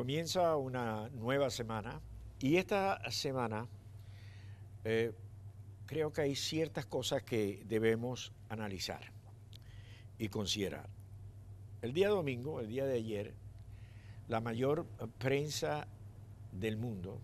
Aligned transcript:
Comienza 0.00 0.56
una 0.56 1.10
nueva 1.10 1.50
semana 1.50 2.00
y 2.38 2.56
esta 2.56 3.02
semana 3.10 3.68
eh, 4.82 5.12
creo 5.84 6.10
que 6.10 6.22
hay 6.22 6.36
ciertas 6.36 6.86
cosas 6.86 7.22
que 7.22 7.62
debemos 7.66 8.32
analizar 8.48 9.02
y 10.18 10.30
considerar. 10.30 10.88
El 11.82 11.92
día 11.92 12.08
domingo, 12.08 12.60
el 12.60 12.68
día 12.68 12.86
de 12.86 12.94
ayer, 12.94 13.34
la 14.28 14.40
mayor 14.40 14.86
prensa 15.18 15.86
del 16.50 16.78
mundo, 16.78 17.20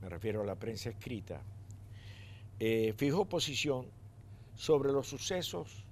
me 0.00 0.08
refiero 0.08 0.42
a 0.42 0.46
la 0.46 0.54
prensa 0.54 0.90
escrita, 0.90 1.42
eh, 2.60 2.94
fijó 2.96 3.24
posición 3.24 3.88
sobre 4.54 4.92
los 4.92 5.08
sucesos, 5.08 5.84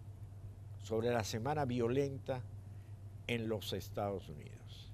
sobre 0.81 1.11
la 1.11 1.25
semana 1.25 1.65
violenta 1.65 2.41
en 3.27 3.49
los 3.49 3.73
Estados 3.73 4.29
Unidos. 4.29 4.90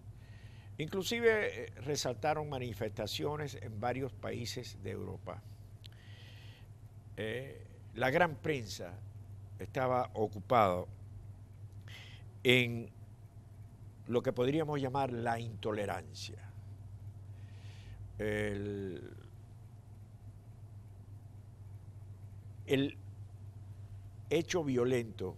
Inclusive 0.78 1.64
eh, 1.64 1.72
resaltaron 1.84 2.48
manifestaciones 2.48 3.54
en 3.60 3.80
varios 3.80 4.12
países 4.12 4.82
de 4.82 4.90
Europa. 4.90 5.42
Eh, 7.16 7.66
la 7.94 8.10
gran 8.10 8.36
prensa 8.36 8.92
estaba 9.58 10.10
ocupado 10.14 10.86
en 12.44 12.90
lo 14.08 14.22
que 14.22 14.32
podríamos 14.32 14.80
llamar 14.80 15.12
la 15.12 15.40
intolerancia. 15.40 16.38
El, 18.18 19.10
el 22.66 22.98
hecho 24.28 24.62
violento 24.62 25.36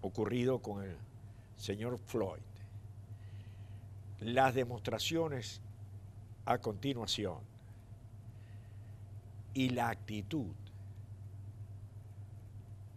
ocurrido 0.00 0.60
con 0.60 0.82
el 0.82 0.96
señor 1.56 1.98
Floyd 1.98 2.47
las 4.20 4.54
demostraciones 4.54 5.60
a 6.44 6.58
continuación 6.58 7.38
y 9.54 9.70
la 9.70 9.88
actitud 9.90 10.54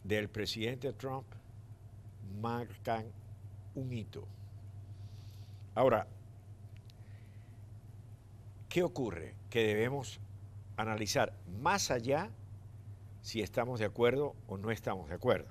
del 0.04 0.30
presidente 0.30 0.94
Trump 0.94 1.26
marcan 2.42 3.06
un 3.76 3.92
hito. 3.92 4.28
Ahora, 5.76 6.08
¿qué 8.68 8.84
ocurre? 8.84 9.36
Que 9.50 9.64
debemos 9.64 10.20
analizar 10.78 11.34
más 11.62 11.92
allá 11.92 12.30
si 13.22 13.42
estamos 13.42 13.80
de 13.80 13.86
acuerdo 13.86 14.36
o 14.48 14.58
no 14.58 14.72
estamos 14.72 15.10
de 15.10 15.16
acuerdo. 15.16 15.50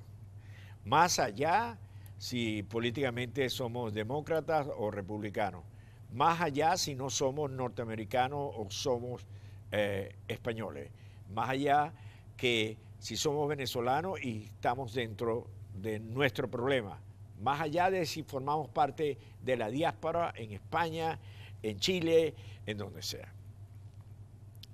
Más 0.85 1.19
allá 1.19 1.79
si 2.21 2.63
políticamente 2.63 3.49
somos 3.49 3.95
demócratas 3.95 4.69
o 4.77 4.91
republicanos. 4.91 5.65
Más 6.13 6.39
allá 6.43 6.77
si 6.77 6.95
no 6.95 7.09
somos 7.09 7.51
norteamericanos 7.51 8.53
o 8.57 8.67
somos 8.69 9.27
eh, 9.73 10.15
españoles. 10.29 10.91
Más 11.33 11.49
allá 11.49 11.95
que 12.37 12.77
si 12.99 13.17
somos 13.17 13.49
venezolanos 13.49 14.23
y 14.23 14.45
estamos 14.45 14.93
dentro 14.93 15.47
de 15.73 15.99
nuestro 15.99 16.51
problema. 16.51 17.01
Más 17.41 17.59
allá 17.63 17.91
de 17.91 18.05
si 18.05 18.23
formamos 18.23 18.69
parte 18.69 19.17
de 19.43 19.57
la 19.57 19.71
diáspora 19.71 20.35
en 20.37 20.53
España, 20.53 21.19
en 21.63 21.79
Chile, 21.79 22.35
en 22.67 22.77
donde 22.77 23.01
sea. 23.01 23.33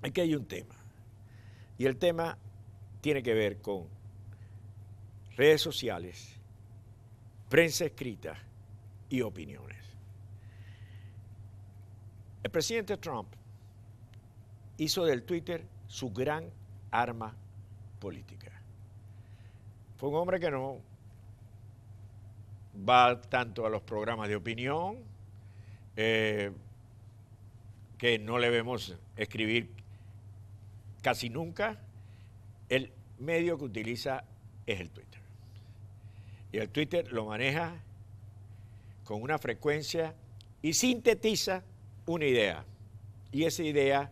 Aquí 0.01 0.19
hay 0.19 0.35
un 0.35 0.45
tema. 0.45 0.75
Y 1.77 1.85
el 1.85 1.95
tema 1.95 2.37
tiene 2.99 3.23
que 3.23 3.33
ver 3.33 3.61
con 3.61 3.87
redes 5.37 5.61
sociales 5.61 6.36
prensa 7.49 7.85
escrita 7.85 8.37
y 9.09 9.21
opiniones. 9.21 9.77
El 12.43 12.51
presidente 12.51 12.97
Trump 12.97 13.27
hizo 14.77 15.05
del 15.05 15.23
Twitter 15.23 15.65
su 15.87 16.11
gran 16.11 16.49
arma 16.91 17.35
política. 17.99 18.51
Fue 19.97 20.09
un 20.09 20.15
hombre 20.15 20.39
que 20.39 20.51
no 20.51 20.79
va 22.87 23.19
tanto 23.21 23.65
a 23.65 23.69
los 23.69 23.81
programas 23.81 24.29
de 24.29 24.35
opinión, 24.35 24.97
eh, 25.95 26.51
que 27.97 28.19
no 28.19 28.37
le 28.37 28.49
vemos 28.49 28.95
escribir 29.15 29.71
casi 31.01 31.29
nunca. 31.29 31.79
El 32.69 32.93
medio 33.17 33.57
que 33.57 33.65
utiliza 33.65 34.23
es 34.65 34.79
el 34.79 34.91
Twitter. 34.91 35.16
Y 36.51 36.57
el 36.57 36.69
Twitter 36.69 37.11
lo 37.11 37.25
maneja 37.25 37.83
con 39.03 39.21
una 39.21 39.37
frecuencia 39.37 40.15
y 40.61 40.73
sintetiza 40.73 41.63
una 42.05 42.25
idea. 42.25 42.65
Y 43.31 43.43
esa 43.43 43.63
idea 43.63 44.11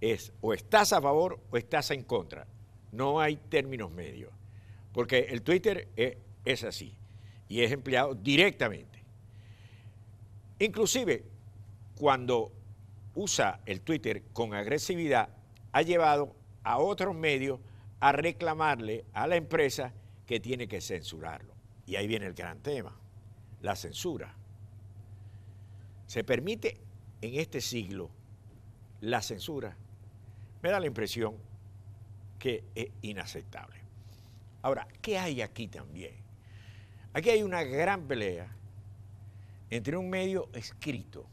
es 0.00 0.32
o 0.40 0.52
estás 0.52 0.92
a 0.92 1.00
favor 1.00 1.38
o 1.50 1.56
estás 1.56 1.90
en 1.90 2.02
contra. 2.02 2.46
No 2.90 3.20
hay 3.20 3.36
términos 3.36 3.90
medios. 3.90 4.32
Porque 4.92 5.20
el 5.30 5.42
Twitter 5.42 5.88
es, 5.96 6.16
es 6.44 6.64
así 6.64 6.94
y 7.48 7.62
es 7.62 7.72
empleado 7.72 8.14
directamente. 8.14 9.02
Inclusive, 10.58 11.24
cuando 11.96 12.52
usa 13.14 13.60
el 13.66 13.80
Twitter 13.80 14.22
con 14.32 14.54
agresividad, 14.54 15.28
ha 15.72 15.82
llevado 15.82 16.34
a 16.62 16.78
otros 16.78 17.14
medios 17.14 17.60
a 18.00 18.12
reclamarle 18.12 19.04
a 19.12 19.26
la 19.26 19.36
empresa 19.36 19.92
que 20.26 20.40
tiene 20.40 20.68
que 20.68 20.80
censurarlo. 20.80 21.51
Y 21.92 21.96
ahí 21.96 22.06
viene 22.06 22.24
el 22.24 22.32
gran 22.32 22.58
tema, 22.60 22.98
la 23.60 23.76
censura. 23.76 24.34
¿Se 26.06 26.24
permite 26.24 26.80
en 27.20 27.38
este 27.38 27.60
siglo 27.60 28.08
la 29.02 29.20
censura? 29.20 29.76
Me 30.62 30.70
da 30.70 30.80
la 30.80 30.86
impresión 30.86 31.36
que 32.38 32.64
es 32.74 32.88
inaceptable. 33.02 33.78
Ahora, 34.62 34.88
¿qué 35.02 35.18
hay 35.18 35.42
aquí 35.42 35.68
también? 35.68 36.14
Aquí 37.12 37.28
hay 37.28 37.42
una 37.42 37.62
gran 37.62 38.08
pelea 38.08 38.48
entre 39.68 39.98
un 39.98 40.08
medio 40.08 40.48
escrito 40.54 41.26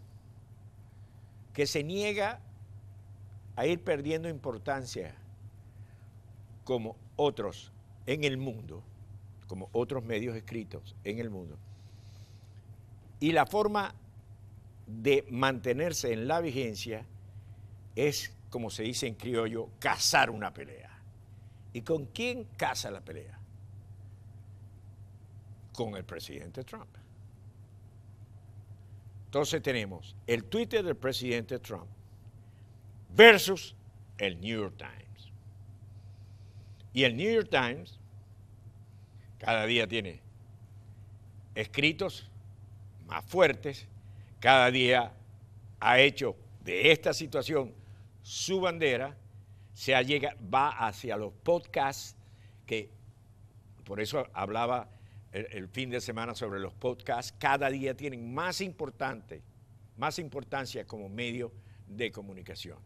que 1.54 1.66
se 1.66 1.86
niega 1.86 2.42
a 3.56 3.66
ir 3.66 3.82
perdiendo 3.82 4.28
importancia 4.28 5.16
como 6.66 6.98
otros 7.16 7.72
en 8.06 8.26
el 8.26 8.36
mundo 8.36 8.84
como 9.50 9.68
otros 9.74 10.06
medios 10.06 10.36
escritos 10.38 10.96
en 11.04 11.18
el 11.18 11.32
mundo. 11.32 11.58
Y 13.20 13.32
la 13.32 13.48
forma 13.48 13.96
de 14.86 15.26
mantenerse 15.32 16.14
en 16.14 16.28
la 16.28 16.40
vigencia 16.40 17.04
es, 17.96 18.32
como 18.52 18.70
se 18.70 18.84
dice 18.84 19.08
en 19.08 19.16
criollo, 19.16 19.72
cazar 19.80 20.30
una 20.30 20.54
pelea. 20.54 21.02
¿Y 21.74 21.82
con 21.82 22.06
quién 22.06 22.44
caza 22.58 22.92
la 22.92 23.02
pelea? 23.02 23.40
Con 25.74 25.96
el 25.96 26.06
presidente 26.06 26.64
Trump. 26.64 26.96
Entonces 29.26 29.64
tenemos 29.64 30.16
el 30.28 30.44
Twitter 30.44 30.86
del 30.86 30.96
presidente 30.96 31.58
Trump 31.58 31.88
versus 33.16 33.76
el 34.20 34.40
New 34.40 34.62
York 34.62 34.78
Times. 34.78 35.32
Y 36.94 37.04
el 37.04 37.18
New 37.18 37.32
York 37.32 37.50
Times 37.50 37.99
cada 39.40 39.66
día 39.66 39.88
tiene 39.88 40.22
escritos 41.56 42.30
más 43.08 43.26
fuertes, 43.26 43.88
cada 44.40 44.70
día 44.70 45.14
ha 45.80 46.00
hecho 46.00 46.36
de 46.64 46.92
esta 46.92 47.14
situación 47.14 47.74
su 48.22 48.62
bandera, 48.62 49.18
se 49.74 50.02
llega, 50.04 50.36
va 50.54 50.70
hacia 50.70 51.18
los 51.18 51.34
podcasts, 51.34 52.16
que 52.66 52.90
por 53.86 54.00
eso 54.00 54.28
hablaba 54.34 54.90
el, 55.32 55.48
el, 55.52 55.68
fin 55.68 55.90
de 55.90 56.02
semana 56.02 56.36
sobre 56.36 56.60
los 56.60 56.74
podcasts, 56.74 57.34
cada 57.40 57.70
día 57.70 57.96
tienen 57.96 58.34
más 58.34 58.62
importante, 58.62 59.42
más 59.98 60.20
importancia 60.20 60.86
como 60.86 61.10
medio 61.10 61.52
de 61.88 62.12
comunicación. 62.12 62.78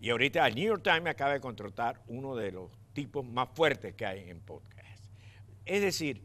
Y 0.00 0.10
ahorita 0.10 0.46
el 0.46 0.54
New 0.54 0.64
York 0.64 0.82
Times 0.82 1.06
acaba 1.06 1.32
de 1.32 1.40
contratar 1.40 2.02
uno 2.06 2.36
de 2.36 2.52
los 2.52 2.70
tipos 2.92 3.24
más 3.24 3.48
fuertes 3.54 3.94
que 3.94 4.04
hay 4.04 4.28
en 4.28 4.40
podcast. 4.40 4.75
Es 5.66 5.82
decir, 5.82 6.22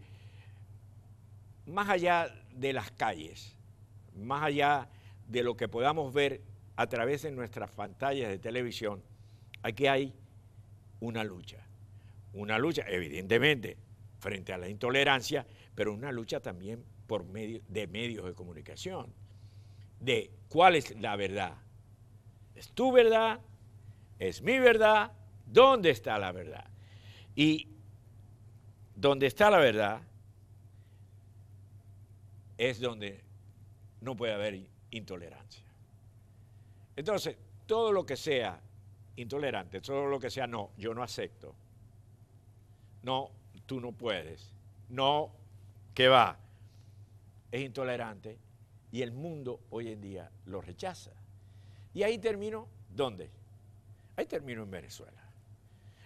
más 1.66 1.90
allá 1.90 2.34
de 2.54 2.74
las 2.74 2.92
calles, 2.92 3.56
más 4.16 4.44
allá 4.44 4.88
de 5.28 5.44
lo 5.44 5.58
que 5.58 5.68
podamos 5.68 6.14
ver 6.14 6.42
a 6.76 6.88
través 6.88 7.24
de 7.24 7.32
nuestras 7.32 7.72
pantallas 7.72 8.30
de 8.30 8.38
televisión, 8.38 9.02
aquí 9.64 9.88
hay 9.88 10.14
una 11.00 11.24
lucha. 11.24 11.58
Una 12.34 12.58
lucha, 12.60 12.84
evidentemente, 12.88 13.78
frente 14.20 14.54
a 14.54 14.58
la 14.58 14.70
intolerancia, 14.70 15.46
pero 15.76 15.94
una 15.94 16.12
lucha 16.12 16.40
también 16.40 16.84
por 17.08 17.26
medio 17.26 17.62
de 17.68 17.88
medios 17.88 18.26
de 18.26 18.34
comunicación. 18.34 19.12
De 20.00 20.32
cuál 20.50 20.76
es 20.76 20.98
la 21.00 21.16
verdad. 21.16 21.56
¿Es 22.56 22.70
tu 22.70 22.92
verdad? 22.92 23.40
¿Es 24.20 24.42
mi 24.42 24.60
verdad? 24.60 25.12
¿Dónde 25.46 25.90
está 25.90 26.20
la 26.20 26.32
verdad? 26.32 26.70
Y 27.36 27.68
donde 29.02 29.26
está 29.26 29.50
la 29.50 29.58
verdad 29.58 30.00
es 32.56 32.80
donde 32.80 33.20
no 34.02 34.16
puede 34.16 34.34
haber 34.34 34.64
intolerancia. 34.92 35.66
Entonces, 36.96 37.36
todo 37.66 37.92
lo 37.92 38.06
que 38.06 38.16
sea 38.16 38.62
intolerante, 39.16 39.82
todo 39.82 40.06
lo 40.06 40.20
que 40.20 40.30
sea 40.30 40.46
no, 40.46 40.70
yo 40.78 40.94
no 40.94 41.02
acepto. 41.02 41.56
No, 43.02 43.32
tú 43.66 43.82
no 43.82 43.92
puedes. 43.92 44.54
No, 44.90 45.32
que 45.96 46.08
va. 46.08 46.38
Es 47.52 47.62
intolerante 47.62 48.38
y 48.92 49.02
el 49.02 49.12
mundo 49.12 49.62
hoy 49.72 49.90
en 49.90 50.00
día 50.00 50.30
lo 50.46 50.62
rechaza. 50.62 51.12
Y 51.96 52.04
ahí 52.04 52.20
termino, 52.20 52.68
¿dónde? 52.96 53.32
Ahí 54.16 54.28
termino 54.28 54.62
en 54.62 54.70
Venezuela. 54.70 55.31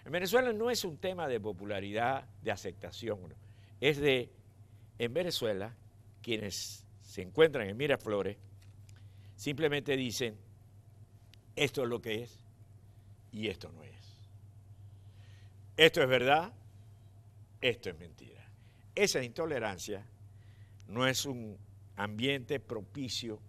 En 0.06 0.12
Venezuela 0.12 0.54
no 0.54 0.70
es 0.70 0.86
un 0.86 0.98
tema 0.98 1.28
de 1.28 1.40
popularidad, 1.40 2.26
de 2.44 2.52
aceptación, 2.52 3.34
es 3.82 3.98
de, 3.98 4.30
en 5.00 5.14
Venezuela, 5.14 5.76
quienes 6.22 6.86
se 7.02 7.24
encuentran 7.24 7.68
en 7.68 7.76
Miraflores, 7.76 8.38
simplemente 9.36 9.98
dicen, 9.98 10.38
esto 11.56 11.84
es 11.84 11.90
lo 11.90 12.02
que 12.02 12.24
es 12.24 12.40
y 13.32 13.48
esto 13.48 13.72
no 13.72 13.84
es. 13.84 13.96
Esto 15.76 16.04
es 16.04 16.08
verdad, 16.08 16.54
esto 17.60 17.90
es 17.90 17.98
mentira. 17.98 18.46
Esa 18.94 19.24
intolerancia 19.24 20.06
no 20.88 21.08
es 21.08 21.26
un 21.26 21.58
ambiente 21.96 22.60
propicio 22.60 23.40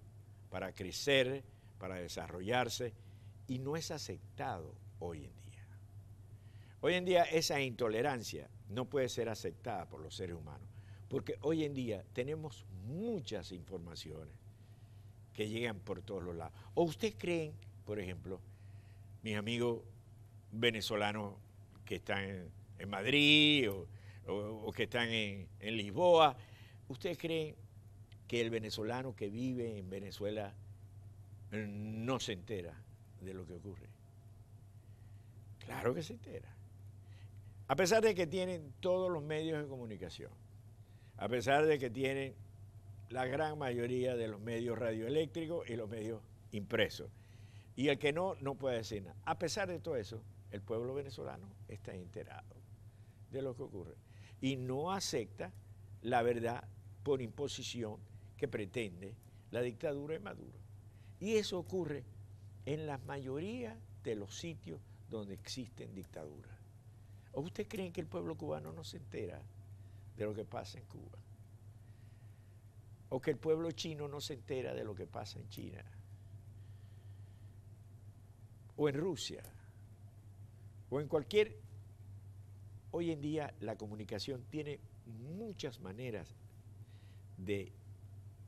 para 0.51 0.73
crecer, 0.73 1.45
para 1.79 1.97
desarrollarse 1.97 2.95
y 3.47 3.59
no 3.59 3.77
es 3.77 3.91
aceptado 3.91 4.75
hoy 4.99 5.25
en 5.25 5.37
día. 5.37 5.46
Hoy 6.81 6.95
en 6.95 7.05
día 7.05 7.25
esa 7.25 7.61
intolerancia 7.61 8.49
no 8.69 8.85
puede 8.85 9.09
ser 9.09 9.29
aceptada 9.29 9.89
por 9.89 10.01
los 10.01 10.15
seres 10.15 10.37
humanos, 10.37 10.69
porque 11.09 11.37
hoy 11.41 11.65
en 11.65 11.75
día 11.75 12.05
tenemos 12.13 12.67
muchas 12.87 13.53
informaciones 13.53 14.35
que 15.33 15.49
llegan 15.49 15.79
por 15.79 16.03
todos 16.03 16.23
los 16.23 16.37
lados. 16.37 16.55
¿O 16.75 16.85
ustedes 16.85 17.15
creen, 17.19 17.55
por 17.85 17.99
ejemplo, 17.99 18.41
mis 19.23 19.37
amigos 19.37 19.83
venezolanos 20.53 21.35
que 21.85 21.97
están 21.97 22.51
en, 22.79 22.89
Madrid 22.89 23.71
o, 23.71 24.73
que 24.73 24.85
están 24.85 25.09
en, 25.09 25.49
en 25.61 25.77
Lisboa, 25.77 26.37
¿ustedes 26.89 27.17
creen 27.17 27.55
que 28.27 28.41
el 28.41 28.51
venezolano 28.51 29.15
que 29.15 29.31
vive 29.31 29.79
en 29.79 29.89
Venezuela 29.89 30.53
no 31.53 32.21
se 32.21 32.33
entera 32.33 32.75
de 33.21 33.35
lo 33.35 33.47
que 33.47 33.55
ocurre? 33.55 33.87
Claro 35.61 35.95
que 35.95 36.03
se 36.03 36.15
entera. 36.15 36.56
A 37.69 37.77
pesar 37.77 38.03
de 38.03 38.15
que 38.15 38.27
tienen 38.27 38.73
todos 38.81 39.11
los 39.11 39.23
medios 39.23 39.61
de 39.61 39.69
comunicación, 39.69 40.31
a 41.17 41.29
pesar 41.29 41.67
de 41.67 41.79
que 41.79 41.91
tienen 41.91 42.35
la 43.09 43.27
gran 43.27 43.59
mayoría 43.59 44.17
de 44.17 44.29
los 44.29 44.41
medios 44.41 44.79
radioeléctricos 44.79 45.69
y 45.69 45.77
los 45.77 45.89
medios 45.89 46.21
impresos. 46.53 47.11
Y 47.75 47.89
el 47.89 47.99
que 47.99 48.13
no, 48.13 48.35
no 48.41 48.55
puede 48.55 48.79
decir 48.79 49.03
nada. 49.03 49.17
A 49.25 49.39
pesar 49.39 49.69
de 49.69 49.79
todo 49.79 49.97
eso, 49.97 50.23
el 50.51 50.63
pueblo 50.63 50.95
venezolano 50.95 51.49
está 51.69 51.95
enterado 51.95 52.57
de 53.31 53.43
lo 53.43 53.55
que 53.55 53.63
ocurre 53.63 53.97
y 54.41 54.57
no 54.57 54.93
acepta 54.93 55.53
la 56.03 56.23
verdad 56.23 56.65
por 57.03 57.21
imposición 57.21 57.99
que 58.37 58.49
pretende 58.49 59.15
la 59.51 59.61
dictadura 59.61 60.15
de 60.15 60.21
Maduro. 60.21 60.59
Y 61.21 61.37
eso 61.37 61.59
ocurre 61.59 62.05
en 62.65 62.87
la 62.87 62.99
mayoría 62.99 63.79
de 64.03 64.15
los 64.15 64.37
sitios 64.39 64.81
donde 65.09 65.35
existen 65.35 65.95
dictaduras. 65.95 66.56
¿O 67.37 67.43
usted 67.43 67.69
creen 67.69 67.93
que 67.93 68.01
el 68.01 68.07
pueblo 68.07 68.35
cubano 68.35 68.73
no 68.73 68.83
se 68.83 68.97
entera 68.97 69.43
de 70.17 70.25
lo 70.25 70.33
que 70.33 70.47
pasa 70.47 70.79
en 70.79 70.87
Cuba? 70.87 71.19
¿O 73.11 73.21
que 73.21 73.31
el 73.31 73.37
pueblo 73.37 73.71
chino 73.73 74.09
no 74.09 74.23
se 74.23 74.33
entera 74.33 74.73
de 74.73 74.85
lo 74.85 74.95
que 74.95 75.07
pasa 75.07 75.39
en 75.39 75.47
China? 75.51 75.85
¿O 78.79 78.89
en 78.89 78.95
Rusia? 78.95 79.43
¿O 80.89 80.99
en 80.99 81.09
cualquier... 81.09 81.59
Hoy 82.91 83.11
en 83.11 83.21
día 83.21 83.53
la 83.61 83.77
comunicación 83.77 84.43
tiene 84.49 84.81
muchas 85.05 85.79
maneras 85.81 86.35
de 87.37 87.71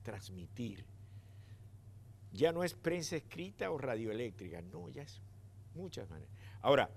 transmitir. 0.03 0.87
Ya 2.33 2.53
no 2.53 2.65
es 2.65 2.73
prensa 2.73 3.17
escrita 3.17 3.71
o 3.71 3.77
radioeléctrica, 3.77 4.63
no, 4.63 4.89
ya 4.89 5.03
es 5.03 5.21
muchas 5.75 6.09
maneras. 6.09 6.33
Ahora, 6.63 6.89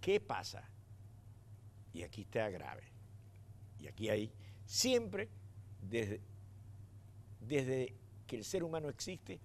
¿qué 0.00 0.20
pasa? 0.20 0.68
Y 1.92 2.02
aquí 2.02 2.22
está 2.22 2.48
grave. 2.50 2.84
Y 3.78 3.88
aquí 3.88 4.08
hay 4.08 4.32
siempre, 4.64 5.28
desde, 5.80 6.20
desde 7.40 7.94
que 8.26 8.36
el 8.36 8.44
ser 8.44 8.64
humano 8.64 8.88
existe, 8.88 9.40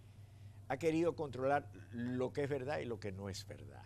ha 0.69 0.77
querido 0.77 1.15
controlar 1.15 1.69
lo 1.91 2.33
que 2.33 2.43
es 2.43 2.49
verdad 2.49 2.79
y 2.79 2.85
lo 2.85 2.99
que 2.99 3.11
no 3.11 3.29
es 3.29 3.45
verdad. 3.47 3.83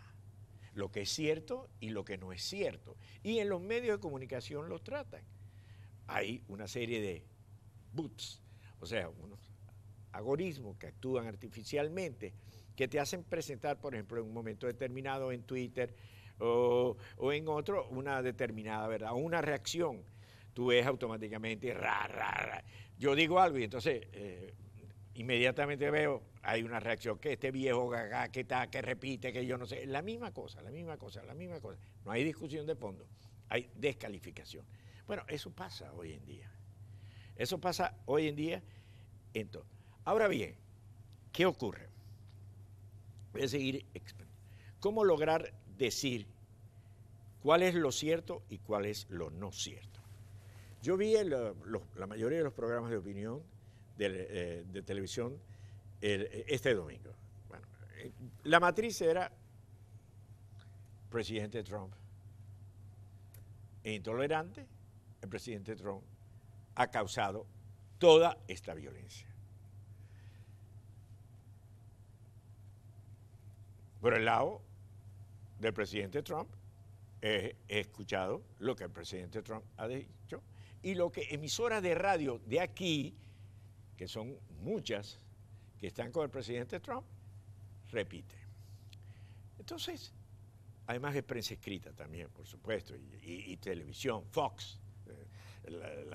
Lo 0.73 0.91
que 0.91 1.01
es 1.01 1.09
cierto 1.09 1.69
y 1.79 1.89
lo 1.89 2.05
que 2.05 2.17
no 2.17 2.31
es 2.31 2.41
cierto. 2.43 2.97
Y 3.23 3.39
en 3.39 3.49
los 3.49 3.61
medios 3.61 3.97
de 3.97 4.01
comunicación 4.01 4.69
lo 4.69 4.79
tratan. 4.79 5.23
Hay 6.07 6.43
una 6.47 6.67
serie 6.67 7.01
de 7.01 7.25
boots, 7.93 8.41
o 8.79 8.85
sea, 8.85 9.09
unos 9.09 9.39
algoritmos 10.11 10.77
que 10.77 10.87
actúan 10.87 11.27
artificialmente, 11.27 12.33
que 12.75 12.87
te 12.87 12.99
hacen 12.99 13.23
presentar, 13.23 13.79
por 13.79 13.93
ejemplo, 13.93 14.19
en 14.19 14.27
un 14.27 14.33
momento 14.33 14.67
determinado 14.67 15.31
en 15.31 15.43
Twitter 15.43 15.95
o, 16.41 16.97
en 17.31 17.47
otro 17.47 17.87
una 17.89 18.21
determinada 18.21 18.87
verdad, 18.87 19.13
o 19.13 19.15
una 19.15 19.41
reacción. 19.41 20.01
Tú 20.53 20.67
ves 20.67 20.85
automáticamente, 20.85 21.73
ra, 21.73 22.07
ra, 22.07 22.31
ra. 22.31 22.63
Yo 22.97 23.15
digo 23.15 23.39
algo 23.39 23.57
y 23.57 23.63
entonces 23.63 24.07
eh, 24.11 24.53
inmediatamente 25.15 25.89
veo, 25.89 26.23
hay 26.43 26.63
una 26.63 26.79
reacción, 26.79 27.19
que 27.19 27.33
este 27.33 27.51
viejo 27.51 27.87
gaga, 27.89 28.29
que 28.29 28.41
está, 28.41 28.67
que 28.69 28.81
repite, 28.81 29.31
que 29.31 29.45
yo 29.45 29.57
no 29.57 29.65
sé. 29.65 29.85
La 29.85 30.01
misma 30.01 30.33
cosa, 30.33 30.61
la 30.61 30.71
misma 30.71 30.97
cosa, 30.97 31.23
la 31.23 31.33
misma 31.33 31.59
cosa. 31.59 31.79
No 32.03 32.11
hay 32.11 32.23
discusión 32.23 32.65
de 32.65 32.75
fondo, 32.75 33.07
hay 33.49 33.69
descalificación. 33.75 34.65
Bueno, 35.07 35.23
eso 35.27 35.51
pasa 35.51 35.91
hoy 35.93 36.13
en 36.13 36.25
día. 36.25 36.51
Eso 37.35 37.59
pasa 37.59 37.97
hoy 38.05 38.27
en 38.27 38.35
día 38.35 38.61
en 39.33 39.47
todo. 39.49 39.65
Ahora 40.03 40.27
bien, 40.27 40.55
¿qué 41.31 41.45
ocurre? 41.45 41.87
Voy 43.33 43.43
a 43.43 43.47
seguir. 43.47 43.85
¿Cómo 44.79 45.03
lograr 45.03 45.53
decir 45.85 46.27
cuál 47.41 47.63
es 47.63 47.75
lo 47.75 47.91
cierto 47.91 48.43
y 48.49 48.59
cuál 48.59 48.85
es 48.85 49.07
lo 49.09 49.29
no 49.29 49.51
cierto? 49.51 49.99
Yo 50.81 50.97
vi 50.97 51.15
la 51.23 52.07
mayoría 52.07 52.39
de 52.39 52.43
los 52.43 52.53
programas 52.53 52.89
de 52.89 52.97
opinión 52.97 53.41
de, 53.97 54.63
eh, 54.75 54.81
televisión 54.83 55.37
este 56.01 56.73
domingo. 56.73 57.11
Bueno, 57.47 57.67
eh, 57.97 58.11
la 58.45 58.59
matriz 58.59 58.99
era 59.01 59.31
presidente 61.09 61.63
Trump. 61.63 61.93
intolerante, 63.83 64.65
el 65.21 65.29
presidente 65.29 65.75
Trump 65.75 66.03
ha 66.75 66.89
causado 66.89 67.45
toda 67.99 68.37
esta 68.47 68.73
violencia. 68.73 69.27
Por 73.99 74.15
el 74.15 74.25
lado 74.25 74.61
del 75.61 75.73
presidente 75.73 76.23
Trump, 76.23 76.49
he, 77.21 77.55
escuchado 77.67 78.43
lo 78.59 78.75
que 78.75 78.85
el 78.85 78.89
presidente 78.89 79.41
Trump 79.43 79.63
ha 79.77 79.87
dicho 79.87 80.41
y 80.81 80.95
lo 80.95 81.11
que 81.11 81.27
emisoras 81.29 81.83
de 81.83 81.93
radio 81.93 82.39
de 82.45 82.59
aquí, 82.59 83.15
que 83.95 84.07
son 84.07 84.35
muchas, 84.61 85.19
que 85.77 85.87
están 85.87 86.11
con 86.11 86.23
el 86.23 86.29
presidente 86.29 86.79
Trump, 86.79 87.05
repite. 87.91 88.35
Entonces, 89.59 90.11
además 90.87 91.13
de 91.13 91.21
prensa 91.21 91.53
escrita 91.53 91.93
también, 91.93 92.29
por 92.29 92.47
supuesto, 92.47 92.95
y, 92.95 93.55
televisión, 93.57 94.25
Fox, 94.31 94.79
eh, 95.05 96.09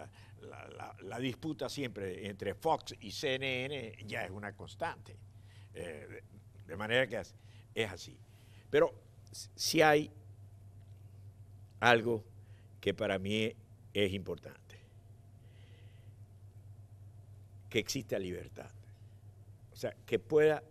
la, 1.02 1.18
disputa 1.20 1.68
siempre 1.68 2.26
entre 2.26 2.54
Fox 2.54 2.94
y 3.00 3.12
CNN 3.12 3.96
ya 4.04 4.24
es 4.24 4.30
una 4.30 4.54
constante. 4.54 5.16
Eh, 5.72 6.22
de, 6.66 6.76
manera 6.76 7.06
que 7.06 7.22
es 7.74 7.90
así. 7.92 8.18
Pero 8.68 9.05
si 9.54 9.82
hay 9.82 10.10
algo 11.80 12.24
que 12.80 12.94
para 12.94 13.18
mí 13.18 13.52
es 13.92 14.12
importante, 14.12 14.78
que 17.68 17.78
exista 17.78 18.18
libertad. 18.18 18.70
O 19.72 19.76
sea, 19.76 19.94
que 20.06 20.18
pueda 20.18 20.62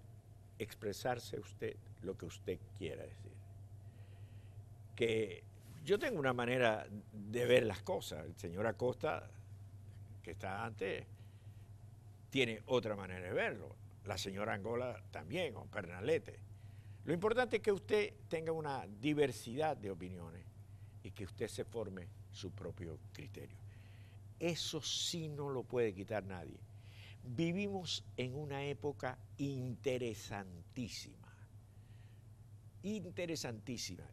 expresarse 0.58 1.40
usted 1.40 1.76
lo 2.02 2.18
que 2.18 2.26
usted 2.26 2.60
quiera 2.78 3.04
decir. 3.04 3.34
Que 4.96 5.44
yo 5.84 6.00
tengo 6.00 6.20
una 6.20 6.34
manera 6.34 6.88
de 7.12 7.46
ver 7.46 7.66
las 7.66 7.84
cosas. 7.84 8.26
El 8.26 8.36
señor 8.36 8.66
Acosta, 8.66 9.30
que 10.24 10.32
está 10.32 10.66
antes, 10.66 11.06
tiene 12.30 12.64
otra 12.66 12.96
manera 12.96 13.28
de 13.28 13.34
verlo. 13.34 13.76
La 14.06 14.18
señora 14.18 14.54
Angola 14.54 15.04
también, 15.12 15.56
o 15.56 15.66
Pernalete. 15.66 16.40
Lo 17.06 17.14
importante 17.14 17.58
es 17.58 17.62
que 17.62 17.72
usted 17.72 18.14
tenga 18.28 18.52
una 18.52 18.88
diversidad 18.88 19.78
de 19.78 19.92
opiniones 19.92 20.44
y 21.04 21.12
que 21.12 21.26
usted 21.26 21.48
se 21.48 21.64
forme 21.64 22.08
su 22.32 22.52
propio 22.52 22.98
criterio. 23.14 23.58
Eso 24.40 24.82
sí 24.82 25.30
no 25.30 25.50
lo 25.50 25.64
puede 25.64 25.94
quitar 25.94 26.24
nadie. 26.24 26.60
Vivimos 27.24 28.04
en 28.18 28.36
una 28.36 28.66
época 28.66 29.20
interesantísima, 29.38 31.32
interesantísima. 32.82 34.08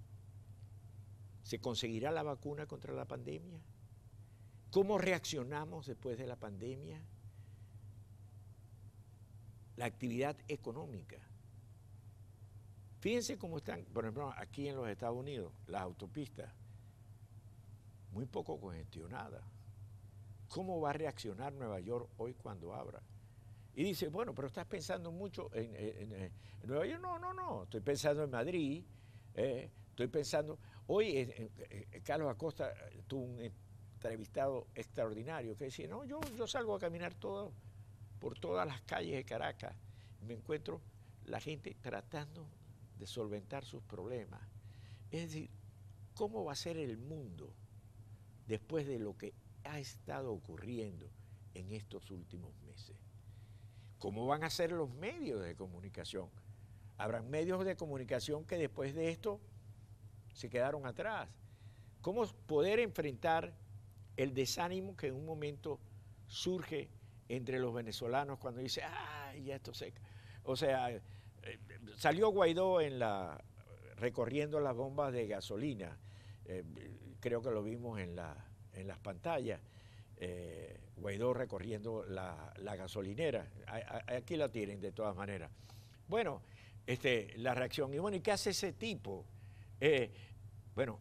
¿Se 1.43 1.59
conseguirá 1.61 2.11
la 2.11 2.23
vacuna 2.23 2.67
contra 2.67 2.93
la 2.93 3.07
pandemia? 3.07 3.61
¿Cómo 4.71 4.99
reaccionamos 4.99 5.87
después 5.87 6.19
de 6.19 6.27
la 6.27 6.37
pandemia? 6.37 7.03
La 9.77 9.87
actividad 9.87 10.37
económica. 10.49 11.32
Fíjense 13.03 13.37
cómo 13.37 13.57
están, 13.59 13.85
por 13.87 14.05
ejemplo, 14.05 14.33
aquí 14.37 14.69
en 14.69 14.77
los 14.77 14.89
Estados 14.89 15.17
Unidos, 15.17 15.53
las 15.67 15.83
autopistas, 15.83 16.49
muy 18.13 18.27
poco 18.27 18.61
congestionadas. 18.61 19.43
¿Cómo 20.47 20.81
va 20.81 20.91
a 20.91 20.93
reaccionar 20.93 21.53
Nueva 21.53 21.81
York 21.81 22.09
hoy 22.19 22.35
cuando 22.35 22.73
abra? 22.73 23.03
Y 23.75 23.83
dice, 23.83 24.07
bueno, 24.07 24.33
pero 24.37 24.47
estás 24.47 24.67
pensando 24.67 25.11
mucho 25.11 25.51
en, 25.53 26.31
Nueva 26.63 26.87
York. 26.87 27.03
No, 27.03 27.19
no, 27.19 27.35
no, 27.35 27.65
estoy 27.65 27.81
pensando 27.81 28.23
en 28.23 28.31
Madrid, 28.31 28.85
eh, 29.35 29.69
estoy 29.91 30.07
pensando... 30.07 30.61
Hoy 30.87 31.51
Carlos 32.05 32.31
Acosta 32.31 32.73
tuvo 33.09 33.25
un 33.25 33.41
entrevistado 33.41 34.69
extraordinario 34.77 35.57
que 35.57 35.65
decía, 35.65 35.89
no, 35.89 36.05
yo, 36.05 36.21
yo 36.37 36.47
salgo 36.47 36.77
a 36.77 36.79
caminar 36.79 37.15
todo, 37.15 37.53
por 38.21 38.39
todas 38.39 38.65
las 38.65 38.81
calles 38.83 39.17
de 39.17 39.25
Caracas, 39.25 39.75
me 40.25 40.35
encuentro 40.35 40.81
la 41.25 41.41
gente 41.41 41.77
tratando 41.81 42.47
de 43.03 43.09
solventar 43.09 43.65
sus 43.65 43.83
problemas. 43.83 44.41
Es 45.11 45.23
decir, 45.23 45.51
¿cómo 46.15 46.45
va 46.45 46.53
a 46.53 46.57
ser 46.57 46.77
el 46.77 46.99
mundo 46.99 47.53
después 48.47 48.87
de 48.87 49.01
lo 49.01 49.17
que 49.19 49.35
ha 49.65 49.81
estado 49.81 50.33
ocurriendo 50.33 51.11
en 51.55 51.73
estos 51.73 52.13
últimos 52.13 52.55
meses? 52.61 52.97
¿Cómo 53.99 54.25
van 54.29 54.45
a 54.45 54.51
ser 54.51 54.71
los 54.71 54.89
medios 54.95 55.43
de 55.43 55.57
comunicación? 55.57 56.31
Habrán 56.97 57.29
medios 57.29 57.65
de 57.65 57.75
comunicación 57.75 58.45
que 58.45 58.57
después 58.57 58.95
de 58.95 59.11
esto 59.11 59.41
se 60.33 60.49
quedaron 60.49 60.87
atrás. 60.87 61.29
¿Cómo 62.03 62.25
poder 62.47 62.79
enfrentar 62.79 63.53
el 64.17 64.33
desánimo 64.33 64.97
que 64.97 65.09
en 65.09 65.17
un 65.17 65.27
momento 65.27 65.81
surge 66.29 66.89
entre 67.29 67.59
los 67.59 67.75
venezolanos 67.75 68.39
cuando 68.39 68.61
dice, 68.61 68.85
ay, 68.85 69.43
ya 69.43 69.57
esto 69.57 69.75
se... 69.75 69.93
O 70.45 70.55
sea, 70.55 71.03
eh, 71.43 71.59
salió 71.97 72.29
Guaidó 72.31 72.81
en 72.81 72.99
la, 72.99 73.43
recorriendo 73.97 74.61
las 74.61 74.75
bombas 74.77 75.13
de 75.13 75.27
gasolina, 75.27 75.99
eh, 76.45 76.65
creo 77.21 77.43
que 77.43 77.51
lo 77.51 77.63
vimos 77.63 78.01
en, 78.01 78.17
la, 78.17 78.37
en 78.75 78.87
las 78.87 78.99
pantallas, 78.99 79.61
eh, 80.17 80.79
Guaidó 80.97 81.35
recorriendo 81.35 82.05
la, 82.05 82.53
gasolinera, 82.77 83.49
aquí 84.07 84.37
la 84.37 84.49
tienen 84.49 84.81
de 84.81 84.93
todas 84.93 85.17
maneras. 85.17 85.51
Bueno, 86.09 86.43
este, 86.87 87.37
la 87.39 87.55
reacción, 87.55 87.93
y 87.93 87.99
bueno, 87.99 88.17
¿y 88.17 88.21
qué 88.21 88.33
hace 88.33 88.51
ese 88.51 88.73
tipo? 88.73 89.27
bueno, 90.77 91.01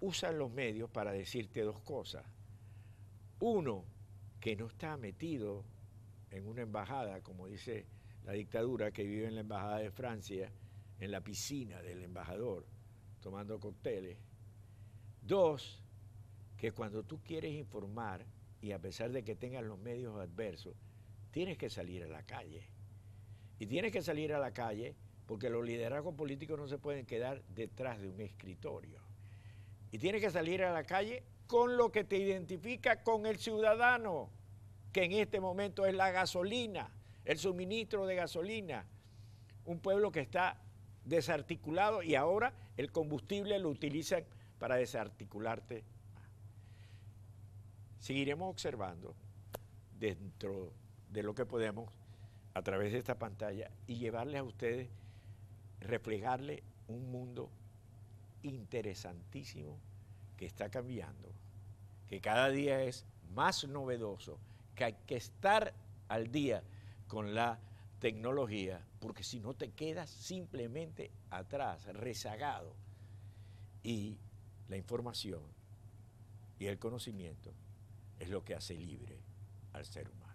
usan 0.00 0.38
los 0.38 0.50
medios 0.50 0.88
para 0.88 1.12
decirte 1.12 1.60
dos 1.60 1.78
cosas. 1.82 2.24
Uno, 3.40 3.84
que 4.40 4.56
no 4.56 4.66
está 4.66 4.96
metido 4.96 5.62
en 6.30 6.46
una 6.46 6.62
embajada, 6.62 7.20
como 7.20 7.46
dice 7.46 7.86
la 8.28 8.34
dictadura 8.34 8.90
que 8.90 9.04
vive 9.04 9.26
en 9.26 9.36
la 9.36 9.40
Embajada 9.40 9.78
de 9.78 9.90
Francia, 9.90 10.52
en 11.00 11.10
la 11.10 11.22
piscina 11.22 11.80
del 11.80 12.02
embajador, 12.02 12.66
tomando 13.22 13.58
cócteles. 13.58 14.18
Dos, 15.22 15.82
que 16.58 16.72
cuando 16.72 17.04
tú 17.04 17.22
quieres 17.22 17.54
informar, 17.54 18.26
y 18.60 18.72
a 18.72 18.78
pesar 18.78 19.12
de 19.12 19.24
que 19.24 19.34
tengas 19.34 19.64
los 19.64 19.78
medios 19.78 20.14
adversos, 20.20 20.76
tienes 21.30 21.56
que 21.56 21.70
salir 21.70 22.04
a 22.04 22.08
la 22.08 22.22
calle. 22.22 22.68
Y 23.58 23.66
tienes 23.66 23.92
que 23.92 24.02
salir 24.02 24.34
a 24.34 24.38
la 24.38 24.52
calle 24.52 24.94
porque 25.24 25.48
los 25.48 25.64
liderazgos 25.64 26.14
políticos 26.14 26.58
no 26.58 26.68
se 26.68 26.76
pueden 26.76 27.06
quedar 27.06 27.42
detrás 27.54 27.98
de 27.98 28.10
un 28.10 28.20
escritorio. 28.20 29.00
Y 29.90 29.96
tienes 29.96 30.20
que 30.20 30.30
salir 30.30 30.62
a 30.64 30.72
la 30.74 30.84
calle 30.84 31.22
con 31.46 31.78
lo 31.78 31.90
que 31.90 32.04
te 32.04 32.18
identifica 32.18 33.02
con 33.02 33.24
el 33.24 33.38
ciudadano, 33.38 34.28
que 34.92 35.04
en 35.04 35.12
este 35.12 35.40
momento 35.40 35.86
es 35.86 35.94
la 35.94 36.10
gasolina 36.10 36.92
el 37.28 37.36
suministro 37.36 38.06
de 38.06 38.14
gasolina, 38.14 38.86
un 39.66 39.80
pueblo 39.80 40.10
que 40.10 40.20
está 40.20 40.56
desarticulado 41.04 42.02
y 42.02 42.14
ahora 42.14 42.54
el 42.78 42.90
combustible 42.90 43.58
lo 43.58 43.68
utilizan 43.68 44.24
para 44.58 44.76
desarticularte. 44.76 45.84
Seguiremos 48.00 48.48
observando 48.48 49.14
dentro 50.00 50.72
de 51.10 51.22
lo 51.22 51.34
que 51.34 51.44
podemos 51.44 51.90
a 52.54 52.62
través 52.62 52.92
de 52.92 52.98
esta 52.98 53.18
pantalla 53.18 53.70
y 53.86 53.96
llevarles 53.96 54.40
a 54.40 54.44
ustedes, 54.44 54.88
reflejarle 55.80 56.62
un 56.88 57.10
mundo 57.10 57.50
interesantísimo 58.42 59.78
que 60.38 60.46
está 60.46 60.70
cambiando, 60.70 61.28
que 62.08 62.22
cada 62.22 62.48
día 62.48 62.82
es 62.84 63.04
más 63.34 63.68
novedoso, 63.68 64.38
que 64.74 64.84
hay 64.84 64.96
que 65.06 65.16
estar 65.16 65.74
al 66.08 66.32
día 66.32 66.62
con 67.08 67.34
la 67.34 67.58
tecnología, 67.98 68.86
porque 69.00 69.24
si 69.24 69.40
no 69.40 69.54
te 69.54 69.70
quedas 69.72 70.10
simplemente 70.10 71.10
atrás, 71.30 71.86
rezagado. 71.86 72.74
Y 73.82 74.18
la 74.68 74.76
información 74.76 75.42
y 76.58 76.66
el 76.66 76.78
conocimiento 76.78 77.52
es 78.18 78.28
lo 78.28 78.44
que 78.44 78.54
hace 78.54 78.74
libre 78.74 79.18
al 79.72 79.84
ser 79.86 80.08
humano. 80.08 80.27